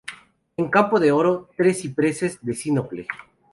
[0.57, 3.05] En campo de oro, tres cipreses de sínople.